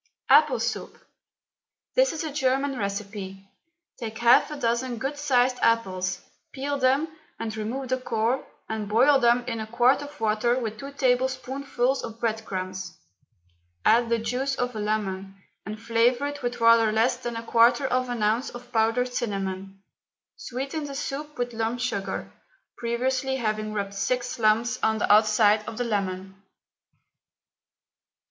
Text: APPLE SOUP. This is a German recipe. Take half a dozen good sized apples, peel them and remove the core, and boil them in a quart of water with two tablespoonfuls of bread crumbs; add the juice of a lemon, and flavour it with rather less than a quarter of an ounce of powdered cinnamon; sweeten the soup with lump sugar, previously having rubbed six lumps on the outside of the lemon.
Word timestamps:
APPLE 0.31 0.59
SOUP. 0.59 0.97
This 1.93 2.11
is 2.11 2.23
a 2.23 2.33
German 2.33 2.75
recipe. 2.75 3.47
Take 3.99 4.17
half 4.17 4.49
a 4.49 4.55
dozen 4.57 4.97
good 4.97 5.15
sized 5.15 5.57
apples, 5.61 6.21
peel 6.51 6.79
them 6.79 7.07
and 7.39 7.55
remove 7.55 7.89
the 7.89 7.99
core, 7.99 8.43
and 8.67 8.89
boil 8.89 9.19
them 9.19 9.45
in 9.45 9.59
a 9.59 9.67
quart 9.67 10.01
of 10.01 10.19
water 10.19 10.57
with 10.57 10.79
two 10.79 10.91
tablespoonfuls 10.93 12.01
of 12.03 12.19
bread 12.19 12.43
crumbs; 12.45 12.97
add 13.85 14.09
the 14.09 14.17
juice 14.17 14.55
of 14.55 14.75
a 14.75 14.79
lemon, 14.79 15.35
and 15.67 15.79
flavour 15.79 16.25
it 16.25 16.41
with 16.41 16.59
rather 16.59 16.91
less 16.91 17.17
than 17.17 17.35
a 17.35 17.43
quarter 17.45 17.85
of 17.85 18.09
an 18.09 18.23
ounce 18.23 18.49
of 18.49 18.71
powdered 18.71 19.13
cinnamon; 19.13 19.83
sweeten 20.35 20.85
the 20.85 20.95
soup 20.95 21.37
with 21.37 21.53
lump 21.53 21.79
sugar, 21.79 22.31
previously 22.75 23.35
having 23.35 23.71
rubbed 23.71 23.93
six 23.93 24.39
lumps 24.39 24.79
on 24.81 24.97
the 24.97 25.13
outside 25.13 25.63
of 25.67 25.77
the 25.77 25.83
lemon. 25.83 26.41